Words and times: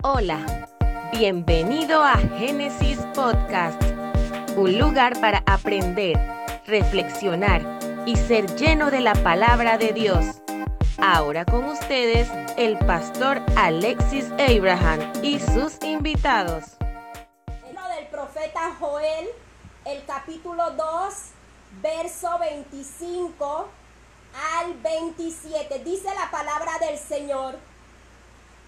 Hola, 0.00 0.66
bienvenido 1.12 2.02
a 2.02 2.16
Génesis 2.16 2.98
Podcast, 3.14 3.80
un 4.56 4.78
lugar 4.78 5.20
para 5.20 5.42
aprender, 5.46 6.18
reflexionar 6.66 7.62
y 8.06 8.16
ser 8.16 8.46
lleno 8.56 8.90
de 8.90 9.00
la 9.00 9.12
palabra 9.12 9.76
de 9.76 9.92
Dios. 9.92 10.40
Ahora 10.98 11.44
con 11.44 11.64
ustedes 11.66 12.28
el 12.56 12.78
pastor 12.78 13.42
Alexis 13.54 14.30
Abraham 14.32 15.12
y 15.22 15.38
sus 15.38 15.80
invitados. 15.82 16.76
Lo 17.72 17.94
del 17.94 18.06
profeta 18.06 18.74
Joel, 18.80 19.28
el 19.84 20.04
capítulo 20.06 20.70
2, 20.70 21.14
verso 21.82 22.38
25 22.40 23.68
al 24.58 24.74
27. 24.74 25.84
Dice 25.84 26.08
la 26.14 26.30
palabra 26.30 26.78
del 26.80 26.98
Señor 26.98 27.71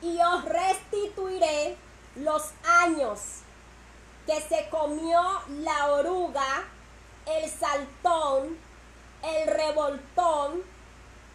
y 0.02 0.18
os 0.20 0.44
restituiré 0.44 1.76
los 2.16 2.50
años 2.64 3.20
que 4.26 4.40
se 4.40 4.68
comió 4.70 5.20
la 5.48 5.92
oruga, 5.92 6.64
el 7.26 7.50
saltón, 7.50 8.58
el 9.22 9.48
revoltón 9.48 10.62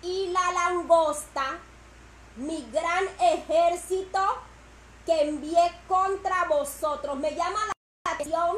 y 0.02 0.28
la 0.28 0.52
langosta, 0.52 1.58
mi 2.38 2.68
gran 2.72 3.06
ejército 3.20 4.20
que 5.06 5.30
envié 5.30 5.72
contra 5.88 6.46
vosotros. 6.46 7.18
Me 7.18 7.36
llama 7.36 7.60
la 7.66 8.12
atención 8.12 8.58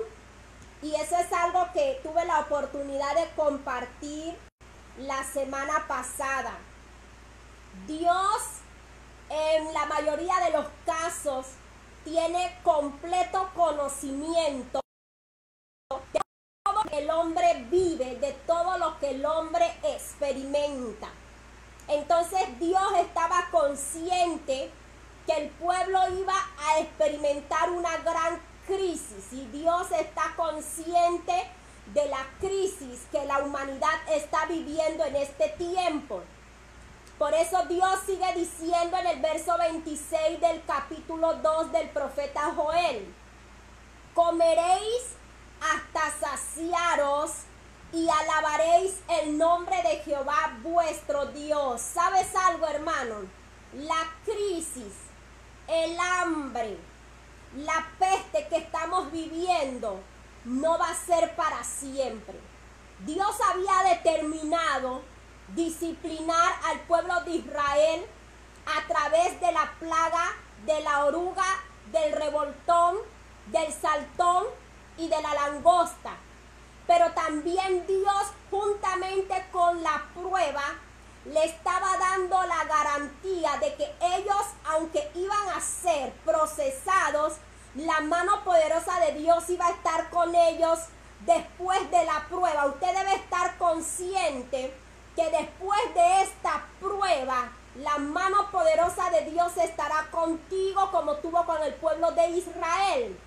y 0.81 0.95
eso 0.95 1.15
es 1.17 1.31
algo 1.31 1.67
que 1.73 1.99
tuve 2.03 2.25
la 2.25 2.39
oportunidad 2.41 3.15
de 3.15 3.29
compartir 3.35 4.37
la 4.97 5.23
semana 5.23 5.85
pasada. 5.87 6.53
Dios 7.87 8.41
en 9.31 9.73
la 9.73 9.85
mayoría 9.85 10.39
de 10.45 10.51
los 10.51 10.65
casos 10.85 11.45
tiene 12.03 12.59
completo 12.63 13.49
conocimiento 13.55 14.81
de 15.89 16.19
todo 16.63 16.73
lo 16.73 16.89
que 16.89 16.97
el 16.99 17.09
hombre 17.09 17.65
vive, 17.69 18.17
de 18.17 18.33
todo 18.45 18.77
lo 18.77 18.99
que 18.99 19.11
el 19.11 19.25
hombre 19.25 19.65
experimenta. 19.83 21.09
Entonces 21.87 22.41
Dios 22.59 22.91
estaba 22.99 23.47
consciente 23.51 24.69
que 25.25 25.33
el 25.33 25.49
pueblo 25.51 25.99
iba 26.19 26.35
a 26.59 26.79
experimentar 26.79 27.69
una 27.69 27.97
gran 27.97 28.41
crisis 28.67 29.31
y 29.31 29.45
Dios 29.47 29.91
está 29.91 30.33
consciente 30.35 31.33
de 31.93 32.05
la 32.09 32.25
crisis 32.39 33.07
que 33.11 33.25
la 33.25 33.39
humanidad 33.39 33.93
está 34.09 34.45
viviendo 34.45 35.05
en 35.05 35.15
este 35.15 35.49
tiempo. 35.57 36.21
Por 37.21 37.35
eso 37.35 37.63
Dios 37.69 37.99
sigue 38.07 38.33
diciendo 38.33 38.97
en 38.97 39.05
el 39.05 39.19
verso 39.19 39.55
26 39.55 40.41
del 40.41 40.65
capítulo 40.65 41.35
2 41.35 41.71
del 41.71 41.87
profeta 41.91 42.51
Joel, 42.55 43.13
comeréis 44.15 45.03
hasta 45.61 46.19
saciaros 46.19 47.31
y 47.93 48.09
alabaréis 48.09 49.01
el 49.21 49.37
nombre 49.37 49.83
de 49.83 49.97
Jehová 49.97 50.57
vuestro 50.63 51.27
Dios. 51.27 51.79
¿Sabes 51.79 52.33
algo, 52.33 52.65
hermano? 52.65 53.17
La 53.73 54.03
crisis, 54.25 54.95
el 55.67 55.99
hambre, 55.99 56.75
la 57.55 57.87
peste 57.99 58.47
que 58.47 58.57
estamos 58.57 59.11
viviendo 59.11 59.99
no 60.45 60.75
va 60.79 60.89
a 60.89 60.95
ser 60.95 61.35
para 61.35 61.63
siempre. 61.63 62.39
Dios 63.05 63.35
había 63.47 63.93
determinado 63.93 65.10
disciplinar 65.55 66.53
al 66.65 66.79
pueblo 66.81 67.21
de 67.21 67.31
Israel 67.31 68.05
a 68.65 68.87
través 68.87 69.39
de 69.39 69.51
la 69.51 69.71
plaga 69.79 70.33
de 70.65 70.81
la 70.81 71.05
oruga, 71.05 71.45
del 71.91 72.13
revoltón, 72.13 72.97
del 73.47 73.71
saltón 73.73 74.45
y 74.97 75.07
de 75.07 75.21
la 75.21 75.33
langosta. 75.33 76.15
Pero 76.87 77.11
también 77.11 77.85
Dios 77.87 78.23
juntamente 78.49 79.45
con 79.51 79.81
la 79.81 80.03
prueba 80.13 80.63
le 81.25 81.45
estaba 81.45 81.97
dando 81.97 82.41
la 82.43 82.63
garantía 82.65 83.57
de 83.57 83.75
que 83.75 83.93
ellos, 84.15 84.43
aunque 84.65 85.11
iban 85.15 85.49
a 85.49 85.61
ser 85.61 86.11
procesados, 86.25 87.33
la 87.75 88.01
mano 88.01 88.43
poderosa 88.43 88.99
de 88.99 89.13
Dios 89.13 89.49
iba 89.49 89.67
a 89.67 89.71
estar 89.71 90.09
con 90.09 90.33
ellos 90.33 90.79
después 91.25 91.79
de 91.91 92.05
la 92.05 92.25
prueba. 92.27 92.65
Usted 92.65 92.87
debe 92.87 93.15
estar 93.15 93.57
consciente 93.57 94.73
que 95.21 95.37
después 95.37 95.79
de 95.93 96.21
esta 96.23 96.65
prueba, 96.79 97.51
la 97.75 97.97
mano 97.99 98.49
poderosa 98.51 99.09
de 99.11 99.29
Dios 99.29 99.55
estará 99.57 100.07
contigo 100.09 100.89
como 100.91 101.15
tuvo 101.17 101.45
con 101.45 101.61
el 101.61 101.75
pueblo 101.75 102.11
de 102.11 102.29
Israel. 102.31 103.19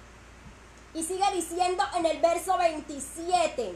Y 0.92 1.02
sigue 1.04 1.24
diciendo 1.32 1.84
en 1.96 2.06
el 2.06 2.20
verso 2.20 2.58
27, 2.58 3.74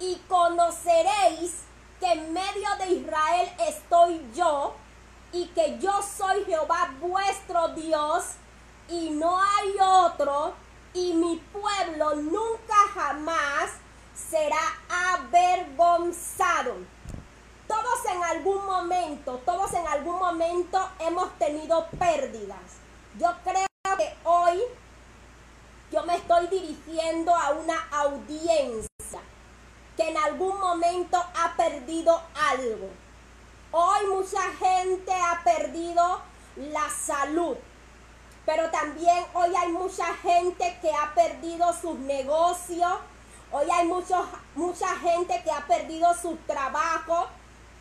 y 0.00 0.16
conoceréis 0.28 1.52
que 2.00 2.12
en 2.12 2.32
medio 2.32 2.68
de 2.78 2.94
Israel 2.94 3.52
estoy 3.68 4.28
yo, 4.34 4.74
y 5.32 5.46
que 5.48 5.78
yo 5.78 5.92
soy 6.02 6.44
Jehová 6.46 6.94
vuestro 7.00 7.68
Dios, 7.68 8.24
y 8.88 9.10
no 9.10 9.40
hay 9.40 9.76
otro, 9.80 10.54
y 10.94 11.12
mi 11.12 11.36
pueblo 11.52 12.16
nunca 12.16 12.74
jamás 12.92 13.70
será 14.14 14.58
avergonzado. 15.14 16.74
Todos 17.70 18.04
en 18.12 18.20
algún 18.24 18.66
momento, 18.66 19.40
todos 19.46 19.72
en 19.74 19.86
algún 19.86 20.18
momento 20.18 20.90
hemos 20.98 21.38
tenido 21.38 21.86
pérdidas. 22.00 22.58
Yo 23.16 23.28
creo 23.44 23.96
que 23.96 24.12
hoy 24.24 24.60
yo 25.92 26.02
me 26.02 26.16
estoy 26.16 26.48
dirigiendo 26.48 27.32
a 27.32 27.50
una 27.50 27.78
audiencia 27.92 29.20
que 29.96 30.08
en 30.08 30.16
algún 30.16 30.58
momento 30.58 31.16
ha 31.16 31.54
perdido 31.56 32.20
algo. 32.34 32.88
Hoy 33.70 34.06
mucha 34.08 34.42
gente 34.58 35.12
ha 35.12 35.40
perdido 35.44 36.22
la 36.56 36.90
salud, 36.90 37.56
pero 38.46 38.68
también 38.72 39.26
hoy 39.32 39.54
hay 39.54 39.68
mucha 39.68 40.12
gente 40.14 40.76
que 40.82 40.90
ha 40.90 41.14
perdido 41.14 41.72
sus 41.80 41.96
negocios, 42.00 42.94
hoy 43.52 43.70
hay 43.70 43.86
mucha 43.86 44.88
gente 44.96 45.40
que 45.44 45.52
ha 45.52 45.64
perdido 45.68 46.12
su 46.14 46.34
trabajo, 46.48 47.28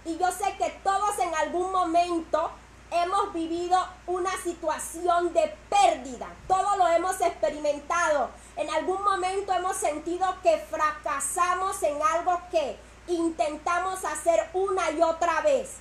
y 0.09 0.17
yo 0.17 0.31
sé 0.31 0.55
que 0.57 0.69
todos 0.83 1.19
en 1.19 1.33
algún 1.35 1.71
momento 1.71 2.49
hemos 2.91 3.31
vivido 3.31 3.77
una 4.07 4.31
situación 4.41 5.31
de 5.33 5.55
pérdida. 5.69 6.27
Todos 6.47 6.77
lo 6.77 6.87
hemos 6.87 7.21
experimentado. 7.21 8.31
En 8.55 8.69
algún 8.71 9.03
momento 9.03 9.53
hemos 9.53 9.77
sentido 9.77 10.25
que 10.41 10.57
fracasamos 10.57 11.81
en 11.83 12.01
algo 12.01 12.41
que 12.49 12.79
intentamos 13.07 14.03
hacer 14.03 14.49
una 14.53 14.89
y 14.91 15.01
otra 15.03 15.41
vez. 15.41 15.75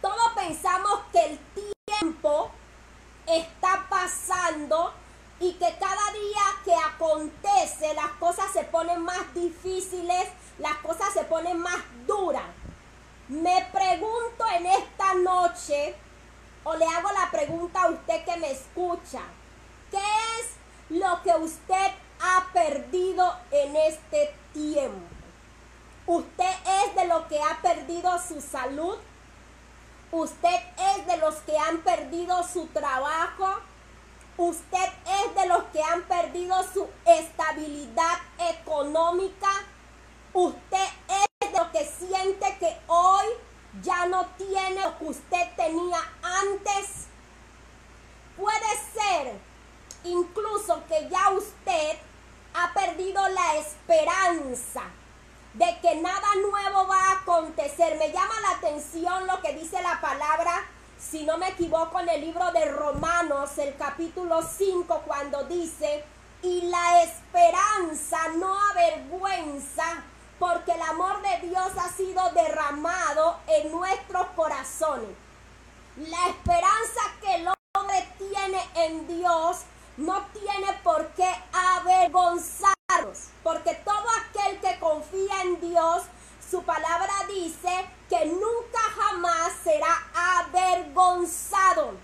Todos 0.00 0.32
pensamos 0.34 1.00
que 1.12 1.26
el 1.26 1.38
tiempo 1.84 2.50
está 3.26 3.86
pasando 3.90 4.94
y 5.40 5.52
que 5.52 5.76
cada 5.78 6.12
día 6.12 6.42
que 6.64 6.74
acontece 6.74 7.92
las 7.94 8.12
cosas 8.12 8.50
se 8.52 8.64
ponen 8.64 9.02
más 9.02 9.34
difíciles, 9.34 10.28
las 10.58 10.76
cosas 10.78 11.12
se 11.12 11.24
ponen 11.24 11.58
más 11.58 11.78
duras. 12.06 12.44
Me 13.28 13.66
pregunto 13.70 14.44
en 14.56 14.66
esta 14.66 15.12
noche, 15.14 15.94
o 16.64 16.74
le 16.76 16.86
hago 16.86 17.12
la 17.12 17.30
pregunta 17.30 17.82
a 17.82 17.90
usted 17.90 18.24
que 18.24 18.36
me 18.38 18.50
escucha, 18.52 19.20
¿qué 19.90 19.98
es 19.98 20.98
lo 20.98 21.22
que 21.22 21.34
usted 21.36 21.90
ha 22.20 22.46
perdido 22.54 23.30
en 23.50 23.76
este 23.76 24.34
tiempo? 24.54 25.14
¿Usted 26.06 26.50
es 26.84 26.94
de 26.94 27.04
los 27.04 27.26
que 27.26 27.38
ha 27.38 27.60
perdido 27.60 28.18
su 28.18 28.40
salud? 28.40 28.96
¿Usted 30.10 30.60
es 30.96 31.06
de 31.06 31.18
los 31.18 31.34
que 31.36 31.58
han 31.58 31.82
perdido 31.82 32.42
su 32.44 32.66
trabajo? 32.68 33.60
¿Usted 34.38 34.88
es 35.04 35.34
de 35.34 35.46
los 35.48 35.64
que 35.64 35.82
han 35.82 36.02
perdido 36.04 36.62
su 36.72 36.88
estabilidad 37.04 38.18
económica? 38.38 39.50
¿Usted 40.32 40.86
es 41.08 41.27
lo 41.58 41.72
que 41.72 41.84
siente 41.84 42.56
que 42.60 42.76
hoy 42.86 43.26
ya 43.82 44.06
no 44.06 44.26
tiene 44.36 44.80
lo 44.80 44.96
que 44.98 45.04
usted 45.06 45.48
tenía 45.56 45.98
antes. 46.22 47.06
Puede 48.36 48.76
ser 48.94 49.32
incluso 50.04 50.80
que 50.88 51.08
ya 51.08 51.30
usted 51.30 51.96
ha 52.54 52.72
perdido 52.72 53.26
la 53.28 53.56
esperanza 53.56 54.82
de 55.54 55.78
que 55.80 55.96
nada 55.96 56.28
nuevo 56.36 56.86
va 56.86 56.96
a 56.96 57.12
acontecer. 57.20 57.98
Me 57.98 58.12
llama 58.12 58.34
la 58.42 58.50
atención 58.50 59.26
lo 59.26 59.40
que 59.42 59.54
dice 59.54 59.82
la 59.82 60.00
palabra, 60.00 60.64
si 60.98 61.24
no 61.24 61.38
me 61.38 61.48
equivoco, 61.48 61.98
en 61.98 62.08
el 62.08 62.20
libro 62.20 62.52
de 62.52 62.66
Romanos, 62.66 63.58
el 63.58 63.76
capítulo 63.76 64.42
5, 64.42 65.02
cuando 65.06 65.42
dice, 65.44 66.04
y 66.42 66.62
la 66.62 67.02
esperanza 67.02 68.28
no 68.36 68.56
avergüenza 68.70 70.04
porque 70.38 70.72
el 70.72 70.82
amor 70.82 71.20
de 71.22 71.48
Dios 71.48 71.72
ha 71.78 71.88
sido 71.90 72.30
derramado 72.30 73.38
en 73.46 73.70
nuestros 73.72 74.26
corazones. 74.36 75.10
La 75.96 76.28
esperanza 76.28 77.00
que 77.20 77.34
el 77.36 77.48
hombre 77.48 78.08
tiene 78.18 78.60
en 78.74 79.06
Dios 79.08 79.58
no 79.96 80.24
tiene 80.32 80.72
por 80.84 81.08
qué 81.08 81.28
avergonzarnos, 81.52 83.18
porque 83.42 83.74
todo 83.84 84.04
aquel 84.20 84.60
que 84.60 84.78
confía 84.78 85.42
en 85.42 85.60
Dios, 85.60 86.04
su 86.48 86.62
palabra 86.62 87.12
dice 87.28 87.90
que 88.08 88.26
nunca 88.26 88.78
jamás 88.96 89.52
será 89.64 89.88
avergonzado. 90.40 91.94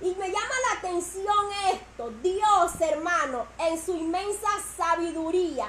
Y 0.00 0.14
me 0.14 0.28
llama 0.28 0.54
la 0.68 0.78
atención 0.78 1.46
esto, 1.72 2.10
Dios 2.22 2.80
hermano, 2.80 3.46
en 3.58 3.84
su 3.84 3.96
inmensa 3.96 4.48
sabiduría, 4.76 5.66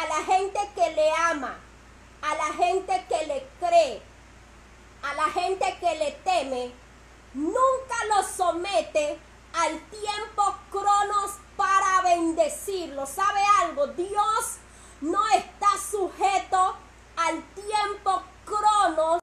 a 0.00 0.06
la 0.08 0.24
gente 0.24 0.58
que 0.74 0.90
le 0.94 1.12
ama, 1.12 1.58
a 2.22 2.34
la 2.34 2.52
gente 2.54 3.04
que 3.08 3.26
le 3.26 3.46
cree, 3.58 4.02
a 5.02 5.14
la 5.14 5.24
gente 5.24 5.76
que 5.78 5.94
le 5.96 6.12
teme, 6.24 6.72
nunca 7.34 8.04
lo 8.08 8.22
somete 8.22 9.18
al 9.52 9.78
tiempo 9.90 10.56
cronos 10.70 11.32
para 11.56 12.02
bendecirlo. 12.02 13.04
¿Sabe 13.06 13.40
algo? 13.60 13.88
Dios 13.88 14.56
no 15.02 15.28
está 15.28 15.68
sujeto 15.90 16.76
al 17.16 17.42
tiempo 17.54 18.22
cronos 18.46 19.20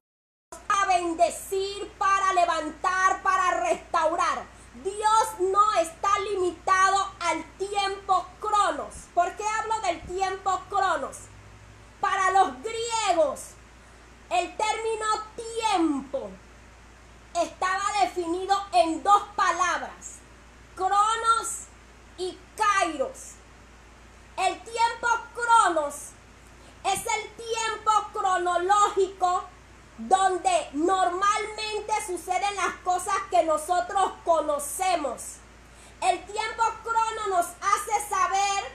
para 0.68 0.86
bendecir, 0.86 1.92
para 1.98 2.34
levantar, 2.34 3.24
para 3.24 3.62
restaurar. 3.62 4.46
Dios 4.84 5.40
no 5.40 5.74
está 5.80 6.07
limitado 6.20 7.12
al 7.20 7.44
tiempo 7.58 8.26
cronos. 8.40 8.94
¿Por 9.14 9.36
qué 9.36 9.44
hablo 9.44 9.80
del 9.82 10.02
tiempo 10.02 10.62
cronos? 10.70 11.18
Para 12.00 12.32
los 12.32 12.54
griegos, 12.62 13.42
el 14.30 14.56
término 14.56 15.06
tiempo 15.36 16.30
estaba 17.34 17.84
definido 18.02 18.56
en 18.74 19.04
dos 19.04 19.24
palabras, 19.36 20.20
cronos 20.76 21.66
y 22.18 22.38
kairos. 22.56 23.34
El 24.38 24.60
tiempo 24.62 25.08
cronos 25.34 25.96
es 26.84 27.00
el 27.00 27.32
tiempo 27.36 27.92
cronológico 28.14 29.44
donde 29.98 30.70
normalmente 30.74 31.94
suceden 32.06 32.56
las 32.56 32.76
cosas 32.84 33.16
que 33.32 33.44
nosotros 33.44 34.12
conocemos. 34.24 35.38
El 36.02 36.24
tiempo 36.26 36.64
crono 36.84 37.28
nos 37.38 37.46
hace 37.46 38.10
saber 38.10 38.72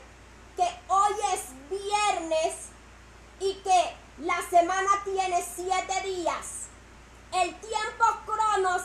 que 0.57 0.69
hoy 0.89 1.13
es 1.33 1.43
viernes 1.71 2.55
y 3.41 3.55
que 3.63 3.97
la 4.19 4.41
semana 4.51 4.91
tiene 5.05 5.45
siete 5.55 6.01
días. 6.03 6.67
El 7.33 7.55
tiempo 7.61 8.05
cronos 8.27 8.83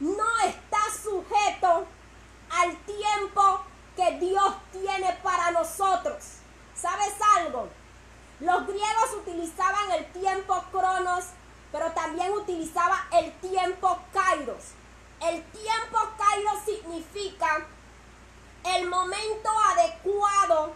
no 0.00 0.38
está 0.46 0.80
sujeto 1.02 1.86
al 2.50 2.76
tiempo 2.78 3.60
que 3.94 4.18
Dios 4.18 4.54
tiene 4.72 5.12
para 5.22 5.50
nosotros. 5.50 6.16
¿Sabes 6.74 7.12
algo? 7.36 7.68
Los 8.40 8.66
griegos 8.66 9.12
utilizaban 9.18 9.92
el 9.92 10.06
tiempo 10.12 10.64
cronos, 10.72 11.26
pero 11.70 11.92
también 11.92 12.32
utilizaba 12.32 13.06
el 13.12 13.32
tiempo 13.40 13.98
kairos. 14.12 14.64
El 15.20 15.44
tiempo 15.52 15.98
kairos 16.16 16.64
significa 16.64 17.66
el 18.64 18.88
momento 18.88 19.50
adecuado 19.74 20.74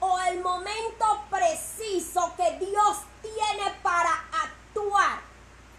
o 0.00 0.18
el 0.20 0.40
momento 0.40 1.24
preciso 1.30 2.32
que 2.36 2.58
Dios 2.58 2.96
tiene 3.20 3.70
para 3.82 4.24
actuar. 4.44 5.20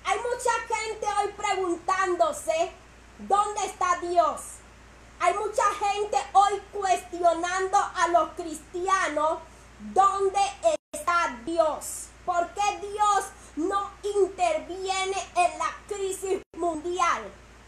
Hay 0.06 0.18
mucha 0.20 0.76
gente 0.76 1.08
hoy 1.20 1.34
preguntándose, 1.34 2.72
¿dónde 3.20 3.66
está 3.66 3.98
Dios? 4.00 4.42
Hay 5.20 5.34
mucha 5.36 5.64
gente 5.74 6.18
hoy 6.34 6.62
cuestionando 6.72 7.78
a 7.78 8.08
los 8.10 8.30
cristianos, 8.32 9.40
¿dónde 9.80 10.40
está 10.92 11.38
Dios? 11.46 12.08
¿Por 12.26 12.50
qué 12.50 12.80
Dios 12.80 13.26
no 13.56 13.92
interviene 14.04 15.18
en 15.36 15.60
la 15.60 15.76
crisis 15.88 16.42
mundial? 16.58 17.24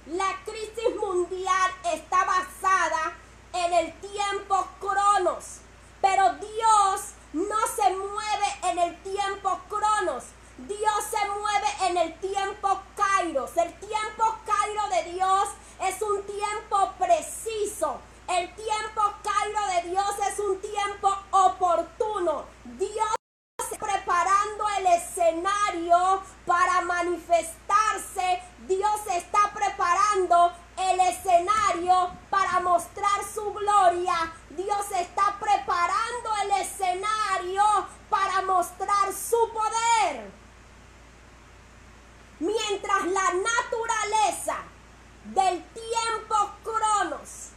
La 0.07 0.37
crisis 0.45 0.95
mundial 0.99 1.71
está 1.93 2.23
basada 2.25 3.13
en 3.53 3.73
el 3.73 3.93
tiempo 4.01 4.67
cronos. 4.79 5.59
Pero 6.01 6.33
Dios 6.35 7.01
no 7.33 7.57
se 7.75 7.89
mueve 7.95 8.59
en 8.63 8.79
el 8.79 9.03
tiempo 9.03 9.59
cronos. 9.69 10.25
Dios 10.57 11.03
se 11.09 11.29
mueve 11.29 11.67
en 11.87 11.97
el 11.97 12.19
tiempo 12.19 12.81
kairos. 12.95 13.57
El 13.57 13.73
tiempo 13.79 14.37
kairo 14.45 14.87
de 14.89 15.11
Dios 15.11 15.49
es 15.81 16.01
un 16.01 16.23
tiempo 16.23 16.93
preciso. 16.99 17.99
El 18.27 18.53
tiempo 18.55 19.01
cairo 19.23 19.59
de 19.73 19.89
Dios 19.89 20.11
es 20.31 20.39
un 20.39 20.61
tiempo 20.61 21.15
oportuno. 21.31 22.45
Dios 22.63 23.15
está 23.59 23.85
preparando 23.85 24.65
el 24.79 24.85
escenario 24.87 26.21
para 26.45 26.81
manifestarse. 26.81 28.41
Dios 28.67 29.01
está 29.11 29.51
preparando 29.53 30.53
el 30.77 30.99
escenario 31.01 32.11
para 32.29 32.59
mostrar 32.61 33.23
su 33.33 33.53
gloria. 33.53 34.33
Dios 34.49 34.85
está 34.91 35.37
preparando 35.39 36.29
el 36.43 36.51
escenario 36.61 37.63
para 38.09 38.41
mostrar 38.41 39.13
su 39.13 39.51
poder. 39.53 40.31
Mientras 42.39 43.05
la 43.05 43.33
naturaleza 43.33 44.57
del 45.25 45.63
tiempo 45.63 46.51
cronos 46.63 47.49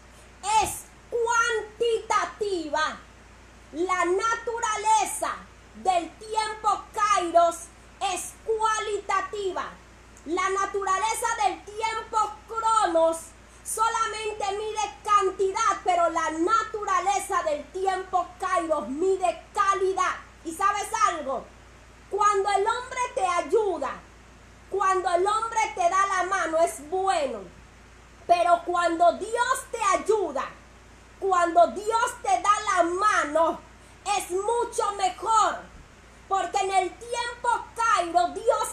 es 0.62 0.84
cuantitativa, 1.10 2.98
la 3.72 4.04
naturaleza 4.04 5.34
del 5.75 6.10
tiempo 6.16 6.84
kairos 6.92 7.56
es 8.14 8.32
cualitativa. 8.44 9.68
La 10.28 10.46
naturaleza 10.50 11.26
del 11.42 11.64
tiempo 11.64 12.19
cronos 12.46 13.16
solamente 13.64 14.44
mide 14.58 14.94
cantidad, 15.02 15.80
pero 15.82 16.10
la 16.10 16.30
naturaleza 16.32 17.42
del 17.44 17.64
tiempo 17.72 18.26
kairos 18.38 18.90
mide 18.90 19.42
calidad. 19.54 20.16
¿Y 20.44 20.54
sabes 20.54 20.88
algo? 21.06 21.46
Cuando 22.10 22.50
el 22.50 22.66
hombre 22.66 23.00
te 23.14 23.26
ayuda, 23.26 23.92
cuando 24.69 25.08
el 25.14 25.26
hombre 25.26 25.60
te 25.75 25.88
da 25.88 26.06
la 26.06 26.22
mano 26.25 26.58
es 26.58 26.90
bueno, 26.90 27.38
pero 28.26 28.60
cuando 28.66 29.12
Dios 29.14 29.64
te 29.72 29.82
ayuda, 29.82 30.44
cuando 31.20 31.68
Dios 31.68 32.12
te 32.20 32.42
da 32.42 32.76
la 32.76 32.82
mano, 32.82 33.61
es 34.18 34.30
mucho 34.30 34.92
mejor. 34.99 35.56
Porque 36.28 36.58
en 36.58 36.70
el 36.70 36.90
tiempo 36.90 37.49
Cairo 37.75 38.28
Dios 38.35 38.68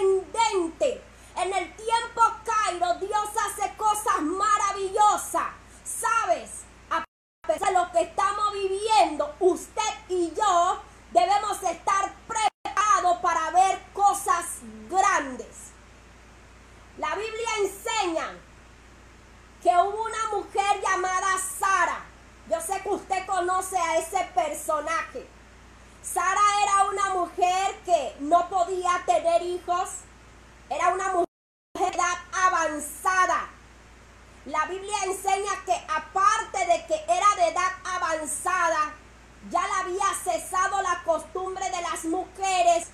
En 0.00 1.54
el 1.54 1.76
tiempo 1.76 2.22
Cairo 2.44 2.94
Dios 2.94 3.28
hace 3.46 3.72
cosas 3.76 4.20
maravillosas. 4.20 5.48
¿Sabes? 5.84 6.50
A 6.90 7.04
pesar 7.46 7.68
de 7.68 7.74
lo 7.74 7.92
que 7.92 8.02
estamos 8.02 8.52
viviendo, 8.52 9.34
usted 9.40 9.82
y 10.08 10.32
yo 10.34 10.82
debemos 11.12 11.62
estar 11.62 12.12
preparados 12.26 13.18
para 13.18 13.50
ver 13.50 13.80
cosas 13.92 14.44
grandes. 14.90 15.72
La 16.98 17.14
Biblia 17.14 17.48
enseña 17.60 18.36
que 19.62 19.70
hubo 19.70 20.04
una 20.04 20.28
mujer 20.36 20.80
llamada 20.82 21.38
Sara 21.58 22.04
yo 22.50 22.58
sé 22.62 22.80
que 22.80 22.88
usted 22.88 23.26
conoce 23.26 23.76
a 23.76 23.98
ese 23.98 24.24
personaje. 24.34 25.26
Sara 26.02 26.40
era 26.62 26.90
una 26.90 27.14
mujer 27.20 27.76
que 27.84 28.16
no 28.20 28.48
podía 28.48 29.02
tener 29.38 29.42
hijos. 29.42 29.88
Era 30.70 30.88
una 30.88 31.08
mujer 31.08 31.26
de 31.74 31.86
edad 31.86 32.18
avanzada. 32.32 33.48
La 34.46 34.66
Biblia 34.66 34.96
enseña 35.04 35.64
que 35.64 35.74
aparte 35.74 36.58
de 36.58 36.86
que 36.86 37.04
era 37.04 37.34
de 37.36 37.48
edad 37.48 37.72
avanzada, 37.84 38.94
ya 39.50 39.66
le 39.66 39.72
había 39.74 40.14
cesado 40.22 40.80
la 40.82 41.02
costumbre 41.04 41.64
de 41.70 41.82
las 41.82 42.04
mujeres 42.04 42.88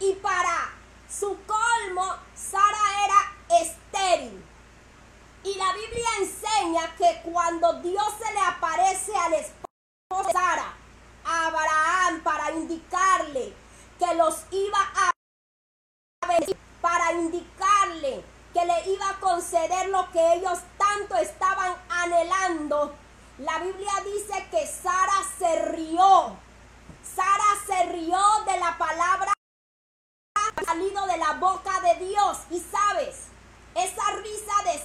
y 0.00 0.14
para 0.14 0.70
su 1.08 1.36
colmo, 1.46 2.16
Sara 2.34 3.04
era 3.04 3.60
estéril. 3.62 4.44
Y 5.44 5.54
la 5.56 5.72
Biblia 5.74 6.08
enseña 6.20 6.96
que 6.96 7.30
cuando 7.30 7.74
Dios 7.74 8.06
se 8.24 8.32
le 8.32 8.40
aparece 8.40 9.12
al 9.16 9.32
esposo 9.34 10.26
de 10.26 10.32
Sara, 10.32 10.74
a 11.24 11.46
Abraham, 11.46 12.22
para 12.22 12.50
indicarle 12.52 13.52
que 13.98 14.14
los 14.14 14.44
iba 14.50 14.78
a 14.96 15.12
bendecir, 16.26 16.56
para 16.80 17.12
indicarle 17.12 18.24
que 18.52 18.64
le 18.64 18.90
iba 18.92 19.08
a 19.10 19.20
conceder 19.20 19.88
lo 19.88 20.10
que 20.12 20.34
ellos 20.34 20.58
tanto 20.78 21.16
estaban 21.16 21.74
anhelando, 21.88 22.94
la 23.38 23.58
Biblia 23.58 23.92
dice 24.04 24.46
que 24.50 24.66
Sara 24.66 25.22
se 25.38 25.62
rió. 25.70 26.36
Sara 27.02 27.44
se 27.66 27.84
rió 27.92 28.18
de 28.46 28.58
la 28.58 28.76
palabra 28.78 29.32
salido 32.50 32.50
de 32.50 32.50
la 32.50 32.50
boca 32.50 32.50
de 32.50 32.50
Dios. 32.50 32.50
Y 32.50 32.60
sabes, 32.60 33.26
esa 33.74 34.10
risa 34.16 34.62
de 34.64 34.78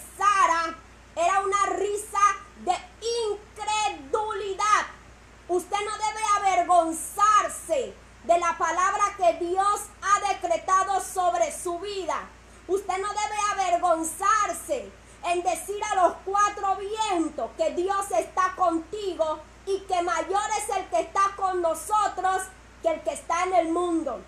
en 15.28 15.44
decir 15.44 15.82
a 15.92 15.96
los 15.96 16.14
cuatro 16.26 16.78
vientos 16.78 17.52
que 17.58 17.72
Dios 17.72 18.12
está 18.12 18.54
contigo 18.56 19.40
y 19.66 19.80
que 19.82 20.02
mayor 20.02 20.42
es 20.58 20.78
el 20.78 20.86
que 20.90 21.02
está 21.02 21.32
con 21.36 21.62
nosotros 21.62 22.44
que 22.82 22.90
el 22.90 23.02
que 23.02 23.14
está 23.14 23.44
en 23.44 23.54
el 23.56 23.70
mundo. 23.70 24.22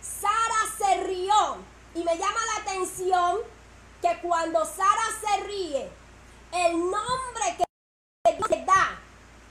Sara 0.00 0.62
se 0.78 1.04
rió 1.04 1.58
y 1.94 2.02
me 2.02 2.18
llama 2.18 2.40
la 2.54 2.62
atención 2.62 3.38
que 4.02 4.18
cuando 4.22 4.64
Sara 4.64 5.06
se 5.20 5.44
ríe, 5.44 5.90
el 6.52 6.78
nombre 6.78 7.56
que 7.58 8.32
Dios 8.32 8.66
da 8.66 8.98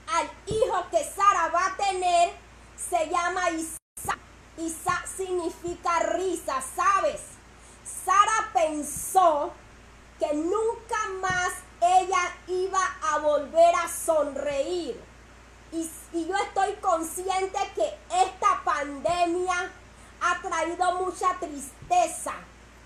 al 0.06 0.30
hijo 0.46 0.86
que 0.90 1.04
Sara 1.04 1.48
va 1.48 1.66
a 1.66 1.76
tener 1.76 2.34
se 2.76 3.08
llama 3.08 3.50
Isaac. 3.50 4.18
Isaac 4.58 5.06
significa 5.16 5.98
risa, 6.00 6.62
¿sabes? 6.76 7.20
Sara 8.04 8.50
pensó 8.52 9.52
que 10.18 10.32
nunca 10.34 10.96
más 11.20 11.52
ella 11.80 12.36
iba 12.46 12.80
a 13.10 13.18
volver 13.18 13.74
a 13.74 13.88
sonreír. 13.88 15.00
Y, 15.72 15.90
y, 16.12 16.26
yo 16.26 16.36
estoy 16.36 16.74
consciente 16.74 17.58
que 17.74 17.98
esta 18.22 18.62
pandemia 18.64 19.72
ha 20.20 20.40
traído 20.40 20.94
mucha 21.00 21.33
tristeza. 21.46 22.32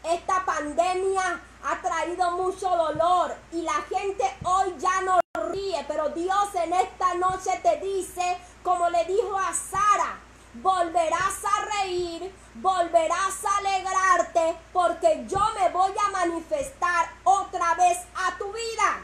Esta 0.04 0.44
pandemia 0.44 1.40
ha 1.64 1.80
traído 1.82 2.30
mucho 2.32 2.68
dolor 2.68 3.34
y 3.52 3.62
la 3.62 3.82
gente 3.88 4.24
hoy 4.44 4.74
ya 4.78 5.00
no 5.02 5.20
ríe, 5.50 5.84
pero 5.86 6.08
Dios 6.10 6.54
en 6.54 6.72
esta 6.72 7.14
noche 7.14 7.50
te 7.62 7.80
dice, 7.80 8.38
como 8.62 8.88
le 8.90 9.04
dijo 9.04 9.36
a 9.36 9.52
Sara, 9.52 10.18
volverás 10.54 11.44
a 11.44 11.82
reír, 11.82 12.32
volverás 12.54 13.44
a 13.44 13.56
alegrarte, 13.58 14.56
porque 14.72 15.24
yo 15.28 15.40
me 15.60 15.68
voy 15.70 15.92
a 16.06 16.10
manifestar 16.10 17.10
otra 17.24 17.74
vez 17.74 17.98
a 18.14 18.36
tu 18.38 18.46
vida. 18.52 19.00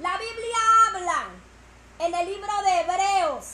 La 0.00 0.18
Biblia 0.18 0.58
habla 0.88 1.24
en 1.98 2.14
el 2.14 2.26
libro 2.26 2.52
de 2.62 2.80
Hebreos, 2.80 3.46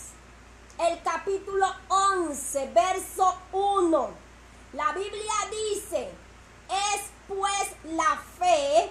el 0.78 1.02
capítulo 1.02 1.66
11, 1.88 2.72
verso 2.74 3.36
1. 3.52 4.21
La 4.72 4.90
Biblia 4.92 5.34
dice, 5.50 6.10
es 6.70 7.02
pues 7.28 7.94
la 7.94 8.22
fe, 8.38 8.90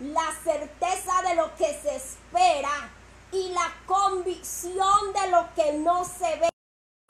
la 0.00 0.32
certeza 0.42 1.22
de 1.22 1.34
lo 1.34 1.54
que 1.56 1.66
se 1.82 1.96
espera 1.96 2.90
y 3.30 3.50
la 3.50 3.70
convicción 3.84 5.12
de 5.12 5.30
lo 5.30 5.54
que 5.54 5.74
no 5.74 6.02
se 6.06 6.36
ve. 6.36 6.48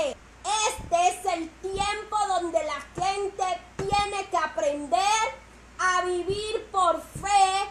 Este 0.00 1.08
es 1.08 1.32
el 1.32 1.48
tiempo 1.60 2.16
donde 2.26 2.58
la 2.64 2.80
gente 3.00 3.44
tiene 3.76 4.26
que 4.28 4.36
aprender 4.36 5.34
a 5.78 6.02
vivir 6.02 6.66
por 6.72 7.00
fe 7.00 7.68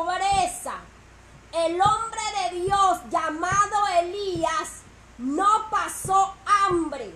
pobreza, 0.00 0.74
el 1.52 1.80
hombre 1.80 2.20
de 2.42 2.60
Dios 2.60 2.98
llamado 3.10 3.86
Elías 3.98 4.82
no 5.18 5.68
pasó 5.70 6.34
hambre. 6.46 7.12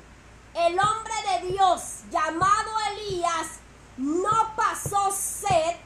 El 0.55 0.79
hombre 0.79 1.15
de 1.31 1.53
Dios 1.53 1.83
llamado 2.11 2.71
Elías 2.93 3.47
no 3.97 4.55
pasó 4.55 5.11
sed. 5.11 5.77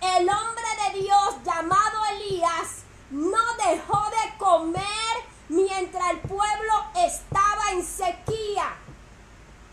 El 0.00 0.28
hombre 0.28 0.64
de 0.84 1.00
Dios 1.00 1.34
llamado 1.44 2.04
Elías 2.12 2.84
no 3.10 3.54
dejó 3.68 4.04
de 4.10 4.38
comer 4.38 5.16
mientras 5.48 6.10
el 6.10 6.20
pueblo 6.20 6.74
estaba 6.94 7.70
en 7.72 7.84
sequía. 7.84 8.76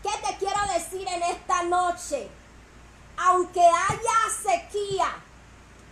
¿Qué 0.02 0.10
te 0.26 0.36
quiero 0.38 0.60
decir 0.72 1.06
en 1.06 1.22
esta 1.22 1.62
noche? 1.62 2.28
Aunque 3.16 3.60
haya 3.60 4.34
sequía, 4.42 5.06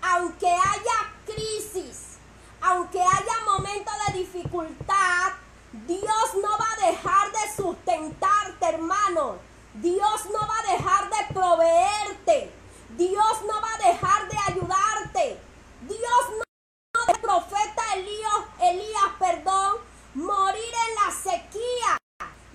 aunque 0.03 0.47
haya 0.47 1.15
crisis, 1.25 2.19
aunque 2.61 3.01
haya 3.01 3.45
momentos 3.47 3.95
de 4.07 4.19
dificultad, 4.19 5.33
Dios 5.73 6.35
no 6.43 6.59
va 6.59 6.67
a 6.77 6.91
dejar 6.91 7.33
de 7.33 7.57
sustentarte, 7.57 8.67
hermano. 8.67 9.37
Dios 9.75 10.27
no 10.27 10.41
va 10.41 10.59
a 10.59 10.73
dejar 10.77 11.09
de 11.09 11.35
proveerte. 11.35 12.53
Dios 12.91 13.43
no 13.47 13.61
va 13.63 13.75
a 13.75 13.91
dejar 13.91 14.29
de 14.29 14.39
ayudarte. 14.49 15.41
Dios 15.89 16.31
no 16.31 16.39
va 16.39 17.15
profeta 17.21 17.83
Elías, 17.95 18.45
Elías, 18.61 19.13
perdón, 19.19 19.79
morir 20.15 20.75
en 20.89 20.95
la 20.97 21.11
sequía. 21.11 21.97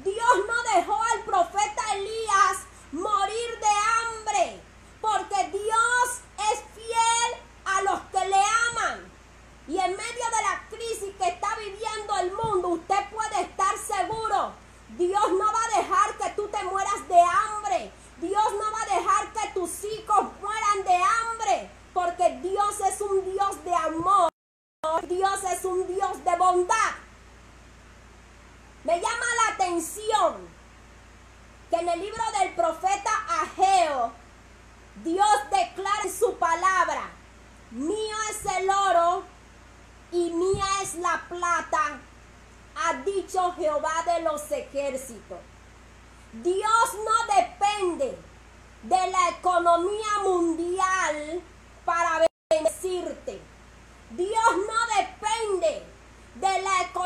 Dios 0.03 0.37
no 0.47 0.75
dejó 0.75 1.01
al 1.01 1.21
profeta 1.21 1.81
Elías 1.95 2.26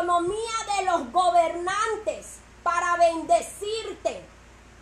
economía 0.02 0.78
de 0.78 0.86
los 0.86 1.12
gobernantes 1.12 2.40
para 2.64 2.98
bendecirte. 2.98 4.26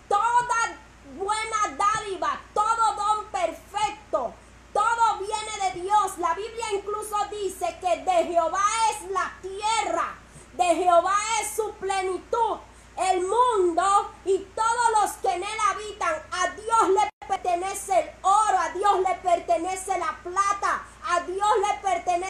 Toda 0.07 0.77
buena 1.17 1.77
dádiva, 1.77 2.39
todo 2.53 2.95
don 2.95 3.25
perfecto, 3.25 4.33
todo 4.73 5.17
viene 5.19 5.73
de 5.73 5.81
Dios. 5.81 6.17
La 6.19 6.33
Biblia 6.35 6.65
incluso 6.73 7.15
dice 7.31 7.77
que 7.81 7.97
de 7.97 8.23
Jehová 8.31 8.63
es 8.91 9.11
la 9.11 9.33
tierra, 9.41 10.15
de 10.53 10.75
Jehová 10.75 11.17
es 11.41 11.55
su 11.55 11.71
plenitud, 11.73 12.57
el 12.97 13.21
mundo 13.21 14.11
y 14.25 14.39
todos 14.55 15.01
los 15.01 15.11
que 15.17 15.33
en 15.33 15.43
él 15.43 15.59
habitan. 15.69 16.15
A 16.31 16.49
Dios 16.51 16.89
le 16.89 17.27
pertenece 17.27 17.99
el 17.99 18.09
oro, 18.21 18.57
a 18.57 18.69
Dios 18.69 18.99
le 19.01 19.15
pertenece 19.15 19.97
la 19.97 20.17
plata, 20.23 20.83
a 21.03 21.19
Dios 21.21 21.49
le 21.67 21.89
pertenece 21.89 22.28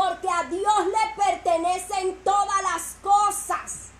Porque 0.00 0.30
a 0.30 0.44
Dios 0.44 0.86
le 0.86 1.22
pertenecen 1.22 2.24
todas 2.24 2.62
las 2.62 2.96
cosas. 3.02 3.90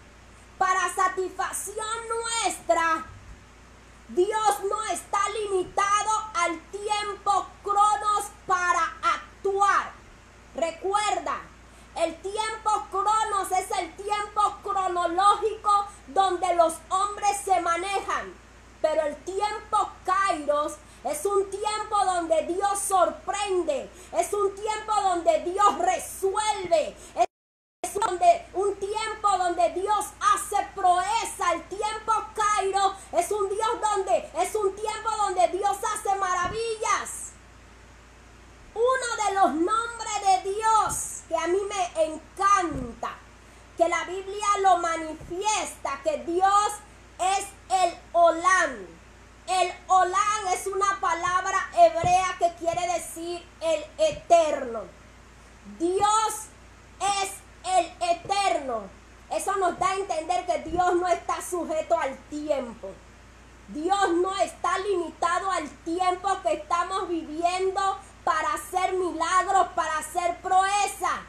Para 0.57 0.89
satisfacción 0.95 1.87
nuestra, 2.09 3.05
Dios 4.09 4.61
no 4.71 4.83
está 4.85 5.19
limitado 5.29 6.11
al 6.33 6.59
tiempo 6.71 7.47
cronos 7.63 8.25
para 8.47 8.95
actuar. 9.03 9.93
Recuerda, 10.55 11.37
el 11.97 12.17
tiempo 12.23 12.87
cronos 12.91 13.53
es 13.53 13.71
el 13.79 13.95
tiempo 13.97 14.57
cronológico 14.63 15.87
donde 16.07 16.55
los 16.55 16.79
hombres 16.89 17.37
se 17.45 17.61
manejan. 17.61 18.33
Pero 18.81 19.03
el 19.03 19.17
tiempo 19.25 19.91
kairos 20.07 20.77
es 21.05 21.25
un 21.25 21.51
tiempo 21.51 22.05
donde 22.05 22.43
Dios 22.43 22.79
sorprende. 22.79 23.91
Es 24.13 24.33
un 24.33 24.55
tiempo 24.55 24.93
donde 25.03 25.41
Dios 25.45 25.79
resuelve. 25.79 26.97
Es 27.15 27.95
donde, 27.95 28.47
un 28.55 28.77
tiempo 28.77 29.29
donde 29.39 29.71
Dios 29.71 30.07
hace 30.21 30.57
proeza. 30.75 31.53
El 31.55 31.63
tiempo 31.69 32.13
Cairo 32.35 32.95
es 33.13 33.31
un 33.31 33.49
Dios 33.49 33.71
donde 33.81 34.31
es 34.39 34.55
un 34.55 34.75
tiempo 34.75 35.11
donde 35.23 35.49
Dios 35.49 35.77
hace 35.95 36.15
maravillas. 36.17 37.33
Uno 38.75 39.27
de 39.27 39.35
los 39.35 39.55
nombres 39.55 40.45
de 40.45 40.51
Dios 40.53 41.11
que 41.29 41.37
a 41.37 41.47
mí 41.47 41.61
me 41.69 42.05
encanta, 42.05 43.17
que 43.77 43.89
la 43.89 44.05
Biblia 44.05 44.47
lo 44.63 44.79
manifiesta, 44.79 46.01
que 46.03 46.19
Dios 46.25 46.73
es 47.19 47.47
el 47.71 47.99
Olán. 48.13 49.01
El 49.47 49.73
Olán 49.89 50.49
es 50.53 50.67
una 50.67 50.99
palabra 51.01 51.71
hebrea 51.77 52.37
que 52.39 52.53
quiere 52.55 52.87
decir 52.93 53.45
el 53.61 53.85
eterno. 53.99 54.83
Dios 55.79 56.47
es 57.23 57.31
el 57.65 57.93
eterno. 58.11 58.83
Eso 59.31 59.57
nos 59.57 59.79
da 59.79 59.91
a 59.91 59.95
entender 59.95 60.47
que 60.47 60.71
Dios 60.71 60.95
no 60.95 61.09
está 61.09 61.41
sujeto 61.43 61.99
al 61.99 62.17
tiempo. 62.29 62.91
Dios 63.73 64.11
no 64.15 64.35
está 64.37 64.79
limitado 64.79 65.49
al 65.51 65.69
tiempo 65.85 66.29
que 66.43 66.55
estamos 66.55 67.09
viviendo 67.09 67.81
para 68.25 68.55
hacer 68.55 68.95
milagros, 68.95 69.69
para 69.77 69.99
hacer 69.99 70.37
proeza. 70.39 71.23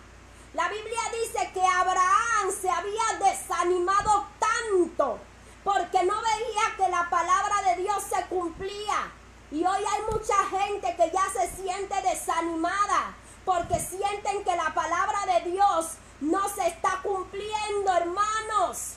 La 0.56 0.68
Biblia 0.68 1.02
dice 1.22 1.52
que 1.54 1.64
Abraham 1.64 2.52
se 2.60 2.68
había 2.68 3.30
desanimado 3.30 4.26
tanto 4.40 5.20
porque 5.64 6.04
no 6.04 6.16
veía 6.16 6.76
que 6.78 6.90
la 6.90 7.08
palabra 7.12 7.62
de 7.62 7.84
Dios 7.84 8.04
se 8.10 8.26
cumplía. 8.26 9.12
Y 9.52 9.64
hoy 9.64 9.84
hay 9.84 10.02
mucha 10.12 10.38
gente 10.46 10.96
que 10.96 11.12
ya 11.12 11.24
se 11.32 11.48
siente 11.56 12.02
desanimada 12.02 13.16
porque 13.46 13.80
sienten 13.80 14.44
que 14.44 14.56
la 14.56 14.74
palabra 14.74 15.28
de 15.28 15.52
Dios 15.52 15.92
no 16.22 16.50
se 16.50 16.68
está 16.68 17.02
cumpliendo, 17.04 17.94
hermanos. 17.94 18.96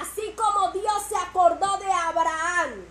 Así 0.00 0.32
como 0.36 0.70
Dios 0.70 1.02
se 1.08 1.16
acordó 1.16 1.76
de 1.78 1.92
Abraham, 1.92 2.84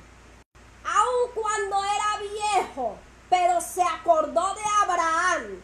aun 0.83 1.31
cuando 1.33 1.77
era 1.83 2.19
viejo, 2.19 2.97
pero 3.29 3.61
se 3.61 3.81
acordó 3.81 4.53
de 4.55 4.61
Abraham. 4.81 5.61